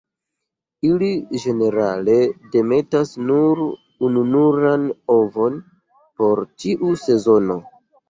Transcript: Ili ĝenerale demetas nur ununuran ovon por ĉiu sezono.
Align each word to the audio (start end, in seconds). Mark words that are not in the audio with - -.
Ili 0.87 1.09
ĝenerale 1.43 2.15
demetas 2.57 3.13
nur 3.27 3.63
ununuran 4.09 4.91
ovon 5.21 5.63
por 5.71 6.47
ĉiu 6.59 6.95
sezono. 7.09 7.65